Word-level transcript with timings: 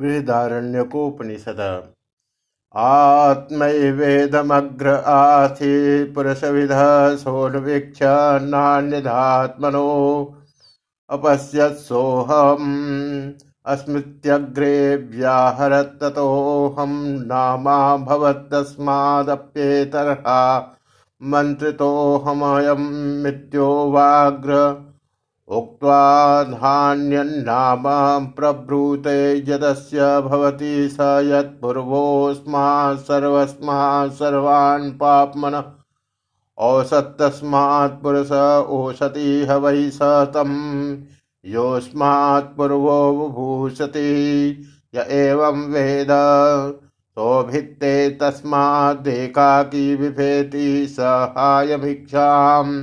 बृहदारण्यकोपनिषद 0.00 1.60
आत्मैवेदमग्र 2.74 4.90
आथि 5.12 5.70
पुरुषविधः 6.14 6.82
सोन्वीक्ष 7.22 8.02
नान्यधात्मनो 8.50 9.86
अपश्यत्सोऽहम् 11.10 12.68
अस्मृत्यग्रे 13.72 14.74
व्याहरत्ततोऽहं 15.12 16.92
नामा 17.28 17.76
भवत्तस्मादप्येतर्हा 18.08 20.40
मन्त्रितोऽहमयं 21.20 22.82
मित्योवाग्र 23.22 24.58
उक्त्वा 25.56 26.00
धान्यन्नाम 26.44 27.84
प्रब्रूते 28.36 29.18
यदस्य 29.48 30.08
भवति 30.20 30.88
स 30.92 30.96
यत्पूर्वोऽस्मात् 31.24 32.98
सर्वस्मात् 33.00 34.12
सर्वान् 34.12 34.90
पाप्मनः 34.98 35.64
औसत्तस्मात् 36.58 38.02
पुरुष 38.02 38.32
ओषति 38.78 39.46
ह 39.50 39.56
वै 39.64 39.90
स 39.90 39.98
तं। 40.34 40.52
योऽस्मात् 41.44 42.56
पूर्वो 42.56 43.00
बुभूषति 43.16 44.08
य 44.94 45.06
एवं 45.20 45.64
वेद। 45.72 46.12
सोभित्ते 47.18 47.94
तस्मादेकाकी 48.20 49.84
बिभेति 49.96 50.86
सहायभिक्षाम् 50.90 52.74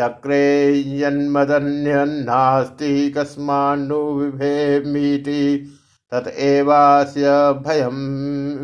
चक्रे 0.00 0.84
यन्मदन्यन्नास्ति 0.98 3.10
कस्मान्नु 3.10 4.14
बिभेमीति 4.14 5.70
तत 6.12 6.28
एवास्य 6.28 7.24
भयं 7.66 7.96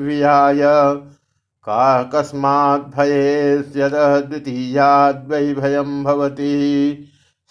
विहाय। 0.03 0.61
का 1.67 2.03
कस्मात् 2.03 2.97
भयेस्यद्वितीयाद्वै 2.97 5.55
भयं 5.55 6.05
भवति। 6.05 6.99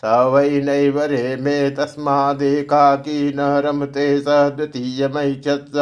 स 0.03 0.31
वै 0.33 0.61
नैव 0.61 1.01
रेमे 1.01 1.69
तस्मादेकाकी 1.69 3.33
न 3.35 3.61
रमते 3.65 4.21
स 4.21 4.25
द्वितीयमैच्छत् 4.27 5.77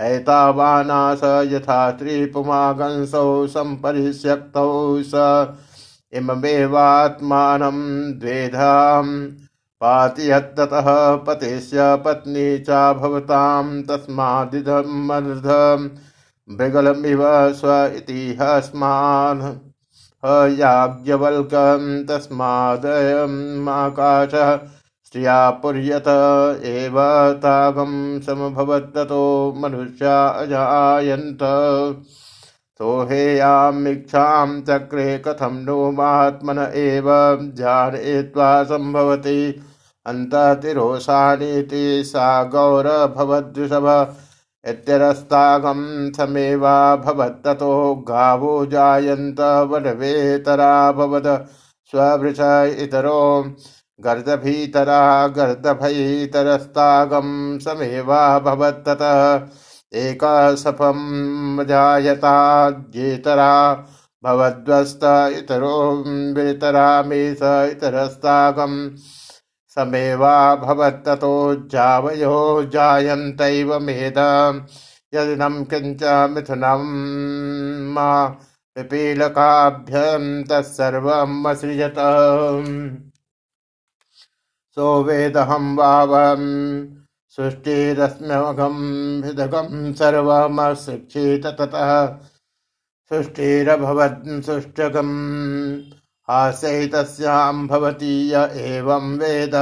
हैतावानास 0.00 1.48
यथा 1.52 1.90
त्रिपुमागंसौ 1.90 3.46
सम्परिष्यक्तौ 3.46 5.02
स। 5.02 5.12
इममेवात्मानं 6.18 7.78
द्वेधां 8.20 9.06
पाति 9.80 10.30
यत्ततः 10.30 10.88
पतेस्य 11.26 11.86
पत्नी 12.04 12.46
च 12.68 12.80
भवतां 13.00 13.64
तस्मादिदमर्धं 13.88 15.82
मृगलमिव 16.48 17.22
स्व 17.58 17.70
इतिहस्मान् 17.96 19.42
हयाज्ञवल्कं 20.22 21.82
तस्मादयमाकाशः 22.06 22.86
श्रिया 25.06 25.38
पुर्यत 25.62 26.08
मनुष्या 29.62 30.16
अजायन्त 30.28 31.42
सोहेयामीक्षां 32.80 34.62
चक्रे 34.62 35.18
कथं 35.18 35.64
नो 35.64 35.90
महात्मन 35.90 36.72
एव 36.74 37.04
ध्यानयित्वा 37.56 38.64
सम्भवति। 38.64 39.64
अन्ततिरोषानीति 40.06 42.04
सा 42.04 42.44
गौरभवद्विषभ। 42.44 44.16
इत्यरस्तागं 44.64 46.12
समेवा 46.12 46.96
भवत्ततो 46.96 48.04
गावो 48.08 48.66
जायन्त 48.66 49.68
वनवेतरा 49.70 50.92
भवद। 50.92 51.46
स्वभृश 51.90 52.78
इतरो 52.78 53.44
गर्दभीतरा 54.00 55.28
गर्दभैतरस्तागं 55.28 57.58
समेवा 57.58 58.38
भवत्ततः 58.38 59.36
एकसफं 59.96 61.66
जायताद्येतरा 61.66 63.86
भवद्वस्त 64.24 65.34
इतरो 65.38 66.04
वितरा 66.34 67.02
मे 67.02 67.34
स 67.34 67.38
इतरस्तागं। 67.42 68.96
समेवा 69.74 70.56
भवत्ततो 70.56 71.68
जावयो 71.68 72.64
जायन्तैव 72.64 73.80
मेद। 73.80 74.14
यदिनं 75.14 75.64
किञ्च 75.64 76.04
मिथुनं 76.04 77.92
मा 77.92 78.36
पिपीलकाभ्यं 78.74 80.44
असृजत 81.46 81.94
सोवेदहं 84.74 85.76
वावम् 85.76 87.05
सृष्टिरस्म्यघं 87.36 89.22
हृदगं 89.22 89.94
सर्वमशिक्षित 89.94 91.46
ततः। 91.46 92.18
सृष्टिरभवत् 93.08 94.46
सुष्ठगम् 94.46 95.80
हास्यैतस्यां 96.30 97.66
भवति 97.66 98.34
य 98.34 98.50
एवं 98.54 99.18
वेद। 99.18 99.54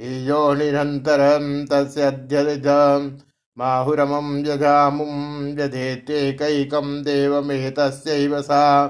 लोमका 0.00 0.26
योनिरन्तरं 0.26 1.66
तस्यध्यजम् 1.66 3.10
माहुरमं 3.58 4.46
यजामुं 4.46 5.58
यधेत्येकैकं 5.58 7.02
देवमेतस्यैव 7.02 8.42
सा। 8.42 8.86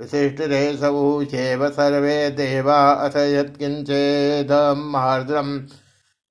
विशिष्टिरेषवूह्येव 0.00 1.70
सर्वे 1.70 2.30
देवा 2.30 2.90
अथ 2.90 3.16
यत्किञ्चेदमार्द्रं 3.16 5.66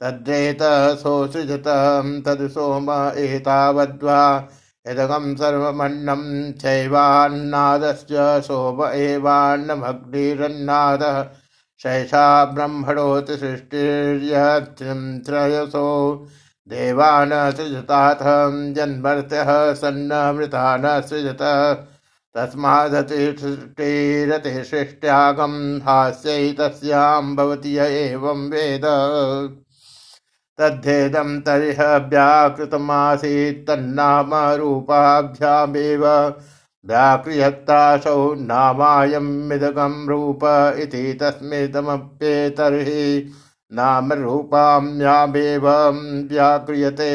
तद्रेतसोऽसृजतं 0.02 2.22
तद् 2.22 2.50
सोम 2.50 3.14
एतावद्वा 3.18 4.50
यदगं 4.88 5.36
सर्वमन्नं 5.36 6.52
चैवान्नादश्च 6.52 8.42
सोम 8.48 8.94
एवान्नमग्निरन्नादः 8.94 11.24
शैषा 11.84 12.46
ब्रह्मणोति 12.46 13.38
सृष्टिर्यत्रयसो 13.38 16.28
देवान 16.70 17.52
सृजताथ, 17.52 18.74
जन्मर्त्यः 18.74 19.74
सन्नमृता 19.74 20.78
न 20.78 21.02
सृजत। 21.02 21.38
तस्मादतिसृष्टिरति 22.36 24.64
सृष्ट्यागं 24.64 25.80
हास्यैतस्यां 25.80 27.36
भवति 27.36 27.78
य 27.78 27.82
एवं 27.82 28.50
वेद। 28.50 28.82
तद्धेदं 30.58 31.42
तर्ह 31.42 31.98
व्याकृतमासीत् 31.98 33.68
तन्नाम 33.68 34.36
रूपाभ्यामेव। 34.36 36.34
व्याक्रियत्तासौ 36.88 38.20
नामायमिदगं 38.42 39.96
रूप 40.08 40.44
इति 40.82 41.04
तस्मिदमप्येतर्हि 41.22 43.06
नामरूपाम्यामेवं 43.72 44.78
व्याक्रियते। 46.30 47.12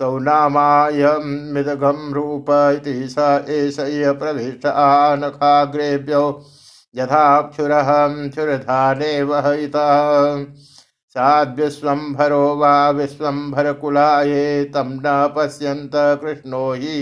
सौ 0.00 0.10
नामायमिदगं 0.18 2.00
रूप 2.14 2.50
इति 2.50 2.96
स 3.08 3.18
एष 3.50 3.78
इह 3.80 4.12
प्रविष्ट 4.12 4.66
आनखाग्रेभ्यो 4.66 6.22
यथाक्षुरः 6.94 7.90
क्षुरधाने 8.28 9.12
वहितः 9.22 10.44
साद्विश्वम्भरो 11.16 12.44
वा 12.56 12.74
विश्वम्भरकुलाये 12.90 14.44
तं 14.74 14.90
न 14.96 15.14
पश्यन्त 15.36 15.94
कृष्णो 16.22 16.72
हि 16.72 16.96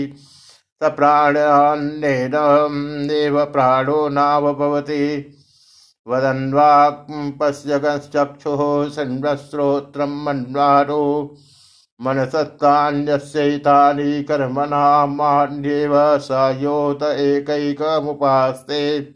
स 0.85 0.87
प्राणान्नेन 0.87 3.07
एव 3.11 3.45
प्राणो 3.45 4.09
नावभवति 4.09 5.31
वदन्वाक्पश्यगश्चक्षुः 6.07 8.89
शृण्वश्रोत्रं 8.89 10.23
मन्वानो। 10.23 11.35
मनसत्तान्यस्यैतानि 12.01 14.23
कर्मणामान्येव 14.23 16.17
स 16.17 16.57
योत 16.61 17.03
एकैकमुपास्ते। 17.03 19.13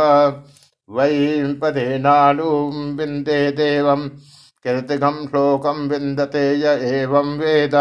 वै 0.95 1.55
पदेनानुं 1.63 2.97
विन्दे 2.97 3.51
देवं 3.53 4.09
कीर्तिगं 4.65 5.27
श्लोकं 5.29 5.89
विन्दते 5.89 6.55
य 6.55 6.79
एवं 6.95 7.39
वेद। 7.39 7.75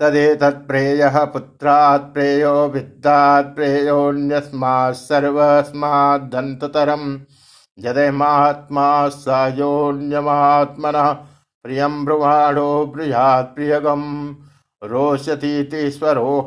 तदेतत्प्रेयः 0.00 1.24
पुत्रात् 1.24 2.12
प्रेयो 2.14 2.68
विद्यात् 2.68 3.54
प्रेयोऽन्यस्मात् 3.56 4.96
सर्वस्माद्धन्ततरम् 4.96 7.18
यदेमात्मा 7.78 9.08
स 9.08 9.24
योऽन्यमात्मनः 9.58 11.12
प्रियं 11.62 12.04
ब्रुवाणो 12.04 12.86
ब्रूयात् 12.86 13.54
प्रियगम् 13.54 14.34
रोष्यतीति 14.84 15.90
स्वरोह 15.90 16.46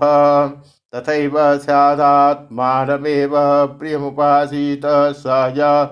तथैव 0.96 1.36
स्यादात्मानमेव 1.58 3.32
प्रियमुपासीत 3.80 4.82
स 4.86 5.24
य। 5.58 5.90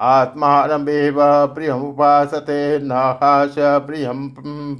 आत्मानमेव 0.00 1.16
प्रियमुपासते 1.54 2.78
नाहास 2.78 3.54
प्रियं 3.58 4.28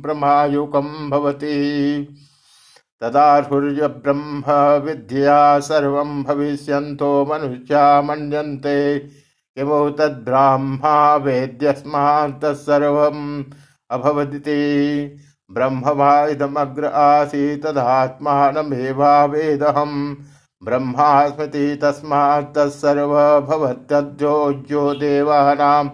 प्रमायुकं 0.02 1.10
भवति। 1.10 1.56
तदाहुर्यब्रह्म 3.00 4.42
विद्या 4.84 5.58
सर्वं 5.60 6.22
भविष्यन्तो 6.22 7.10
मनुष्या 7.24 8.02
मन्यन्ते 8.02 8.78
किमु 9.58 9.78
तद्ब्राह्मा 9.98 10.96
वेद्यस्मात् 11.22 12.34
तत्सर्वम् 12.42 13.22
अभवदिति। 13.94 14.58
ब्रह्मवा 15.54 16.10
इदमग्र 16.32 16.90
आसीत् 17.00 17.64
तदात्मानमेवा 17.64 19.14
वेदहं 19.32 19.94
ब्रह्मास्मति 20.64 21.64
तस्मात् 21.82 22.52
तत्सर्व 22.54 23.14
अभवत्तद्योज्यो 23.16 24.84
देवानां 25.00 25.86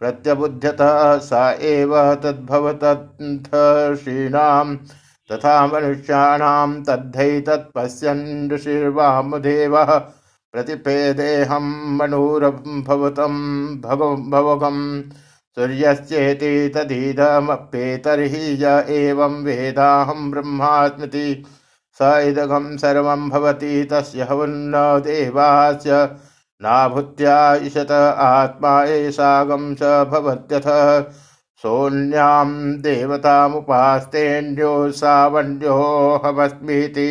प्रत्यबुध्यतः 0.00 0.98
स 1.28 1.30
एव 1.70 1.94
तद्भवतन्थषीणां 2.24 3.38
तथा 5.32 5.54
मनुष्याणां 5.66 6.70
तद्धैतत्पश्यन्तु 6.88 8.56
शिवामदेवः 8.66 9.90
प्रतिपेदेहं 10.54 11.64
मनोरभवतं 11.96 13.34
भवगम् 14.30 14.82
सूर्यश्चेति 15.56 16.72
तदिदमप्येतर्हि 16.74 18.44
य 18.62 18.84
एवं 18.88 19.34
वेदाहं 19.44 20.30
ब्रह्मास्मृति। 20.30 21.44
स 21.98 22.22
इदगं 22.26 22.76
सर्वं 22.76 23.28
भवति 23.30 23.88
तस्य 23.92 24.22
हवन्न 24.22 24.72
देवास्य। 25.06 25.90
नाभूत्या 26.62 27.54
इशत 27.54 27.90
आत्मा 28.30 28.84
एषागं 28.84 29.74
स 29.74 29.82
भवत्यथ। 29.82 30.68
सोऽन्यां 31.62 32.48
देवतामुपास्तेऽन्यो 32.82 34.74
सावण्यो 34.92 35.78
हवस्मीति। 36.24 37.10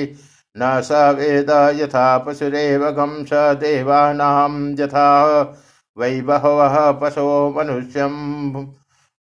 न 0.57 0.81
स 0.81 0.91
वेद 0.91 1.49
यथा 1.81 2.17
पशुरेव 2.17 2.89
गं 2.89 3.25
स 3.25 3.29
देवानां 3.33 4.75
यथा। 4.79 5.07
वै 5.97 6.21
बहवः 6.21 6.91
पशो 6.91 7.53
मनुष्यं 7.57 8.13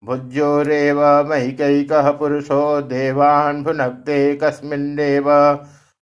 भुज्योरेव 0.04 1.28
मैकैकः 1.28 2.10
पुरुषो 2.10 2.80
देवान् 2.80 3.64
भुनक्ते 3.64 4.36
कस्मिन्नेव। 4.36 5.24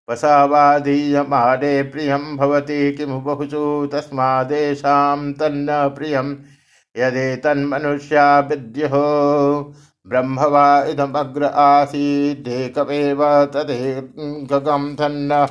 पशावादीयमाने 0.09 1.83
प्रियं 1.83 2.37
भवति 2.37 2.93
किमु 2.93 3.21
बहुषु 3.21 3.89
तस्मादेषां 3.93 5.33
तन्न 5.33 5.67
प्रियं। 5.71 6.35
यदेतन्मनुष्या 6.97 8.41
विद्युः। 8.41 8.91
ब्रह्म 10.11 10.41
वा 10.41 10.85
इदमग्र 10.85 11.45
आसीदेकमेव 11.45 13.45
तदेकगं 13.45 14.97
तन्न। 14.97 15.49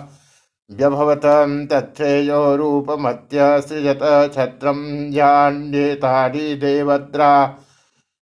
व्यभवतं 0.72 1.68
तच्छ्रेयो 1.68 2.56
रूपमत्यसृजत 2.56 4.32
छत्रं 4.36 5.14
यान्येतानि 5.14 6.56
देवद्रा। 6.56 7.60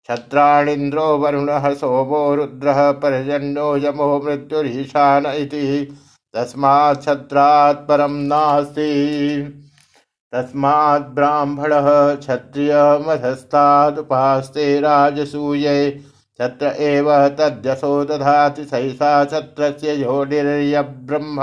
छत्राणीन्द्रो 0.10 1.18
वरुणः 1.18 1.74
सोमो 1.74 2.36
रुद्रः 2.36 2.92
पर्जन्यो 2.92 3.78
यमो 3.78 4.22
मृत्युरीशान 4.26 5.26
इति। 5.26 5.96
तस्मात् 6.36 7.04
छत्रात् 7.04 7.88
परं 7.88 8.28
नास्ति। 8.28 8.92
तस्मात् 10.34 11.16
ब्राह्मणः 11.16 12.16
क्षत्रियमधस्तादुपास्ते 12.16 14.80
राजसूये 14.80 16.04
छत्र 16.40 16.66
एव 16.82 17.10
तद्यशो 17.40 18.04
दधाति 18.06 18.64
सैषा 18.66 19.14
छत्रस्य 19.26 19.94
योनिर्यब्रह्म। 19.94 21.38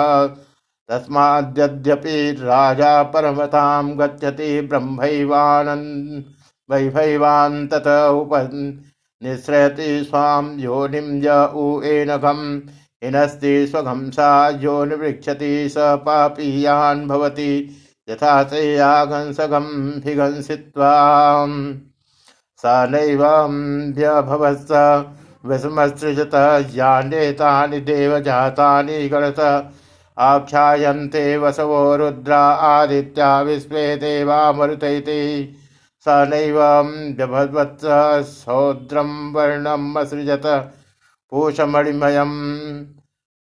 तस्माद्यद्यपि 0.89 2.31
राजा 2.41 3.03
परमतां 3.13 3.99
गच्छति 3.99 4.61
ब्रह्मैवानन् 4.61 5.89
वैभैवान्तत 6.69 7.87
उपनिःसृति 8.13 9.89
स्वां 10.05 10.59
योनिं 10.61 11.23
य 11.23 11.37
उ 11.55 11.83
एनघं 11.83 12.41
हिनस्ति 13.05 13.67
स्वघं 13.67 14.11
सा 14.11 14.31
योनिवृक्षति 14.63 15.69
स 15.69 15.75
पापीयान् 16.07 17.07
भवति। 17.09 17.53
यथा 18.09 18.43
तेयागंसगं 18.45 19.67
भिगंसित्वा 20.01 20.95
स 22.63 22.63
नैवभवत्स 22.91 24.71
विस्मसृजत 25.47 26.35
यान्येतानि 26.75 27.81
देवजातानि 27.81 29.09
गणत। 29.09 29.41
आख्यायन्ते 30.19 31.37
वसवो 31.37 31.97
रुद्रा 31.97 32.41
आदित्या 32.71 33.41
विश्वे 33.41 33.97
देवा 33.97 34.41
मरुतैति 34.53 35.21
स 36.05 36.09
नैवभवत्स 36.09 37.87
सौद्रं 38.45 39.11
वर्णम् 39.33 39.97
असृजत। 39.97 40.47
पूषमणिमयम् 41.33 42.37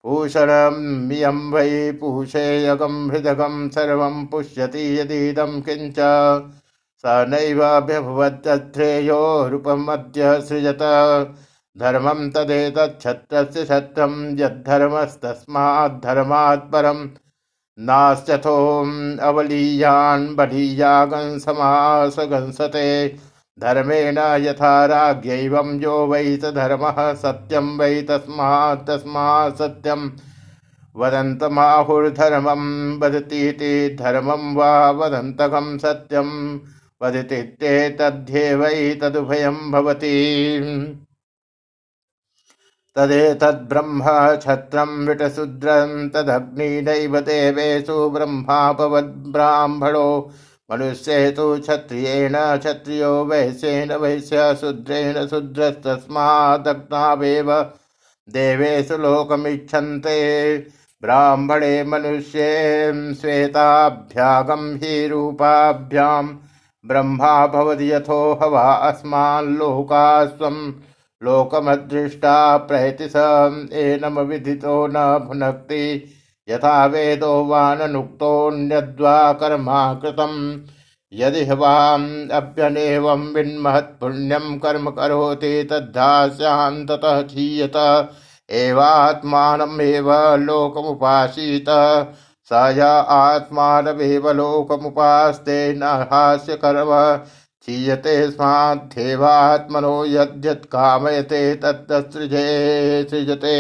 पूषणमियं 0.05 1.39
वै 1.51 1.93
पूषेयगं 1.93 3.11
हृदगं 3.11 3.69
सर्वं 3.69 4.27
पुष्यति 4.27 4.85
यदीदं 5.01 5.61
किञ्च। 5.61 5.99
स 7.05 7.07
नैवाभ्यभवत्तश्रेयो 7.31 9.23
रूपमद्य 9.49 10.41
सृजत। 10.49 10.83
धर्मं 11.77 12.21
तदेतच्छत्रस्य 12.35 13.65
छत्रं 13.65 14.15
यद्धर्मस्तस्माद्धर्मात् 14.39 16.71
परम्। 16.73 17.03
नाश्चथोऽवलीयान् 17.79 19.05
बलीयागंसमासगंसते 20.37 22.89
धर्मेण 23.59 24.19
यथा 24.45 24.73
राज्ञैवं 24.87 25.69
यो 25.83 26.07
वै 26.07 26.37
स 26.37 26.45
धर्मः 26.57 26.99
सत्यं 27.23 27.67
वै 27.79 28.03
तस्मात् 28.09 28.87
तस्मात् 28.89 29.59
सत्यं 29.59 30.01
वदन्तमाहुर्धर्मं 30.97 32.65
वदतीति 33.01 33.73
धर्मं 34.01 34.43
वा 34.57 34.73
वदन्तकं 35.01 35.67
सत्यं 37.03 37.09
वदतीत्येतद्ध्येवै 37.09 38.99
तदुभयं 39.03 39.71
भवति 39.71 40.99
तदेतद्ब्रह्म 42.97 44.37
क्षत्रं 44.37 45.07
विटशूद्रं 45.07 46.09
मनुष्ये 50.71 51.31
तु 51.31 51.61
क्षत्रियेण 51.61 52.33
क्षत्रियो 52.37 53.25
वैश्येन 53.25 53.93
वैश्य 53.93 54.59
शूद्रेण 54.61 55.27
शूद्रस्तस्मादग्नावेव। 55.27 57.73
देवेषु 58.31 58.99
लोकमिच्छन्ते। 58.99 60.59
ब्राह्मणे 61.03 61.85
मनुष्ये 61.85 63.15
श्वेताभ्यागं 63.15 64.79
ब्रह्मा 66.89 67.47
भवद 67.47 67.81
यथो 67.81 68.39
हवा 68.43 68.73
अस्मान् 68.89 69.57
लोकास्त्वम् 69.57 70.73
लोकमदृष्टा 71.23 72.57
प्रहति 72.57 73.09
स 73.09 73.17
एनम 73.73 74.21
न 74.91 75.25
भुनक्ति, 75.27 75.85
यथा 76.49 76.87
वेदो 76.87 77.45
वाननुक्तोऽन्यद्वा 77.45 79.33
कर्मा 79.33 79.95
कृतम् 79.95 80.61
यदि 81.13 81.43
वाप्यनेवं 81.53 83.27
विन्महत्पुण्यं 83.35 84.59
कर्म 84.59 84.91
करोति, 84.91 85.63
तद्धास्यान्ततः 85.65 87.23
क्षीयत, 87.23 87.77
एवात्मानमेव 88.51 90.13
लोकमुपासीत 90.37 91.69
स 92.51 92.61
य 92.77 92.81
आत्मानमेव 93.15 94.31
न 95.75 95.83
हास्य 96.13 96.57
कर्म 96.57 96.91
क्षीयते 97.61 98.15
स्माद्धेवात्मनो 98.31 100.05
यद्यत् 100.05 100.65
कामयते 100.67 101.41
तत्तत्सृजे 101.55 102.47
सृजते। 103.11 103.57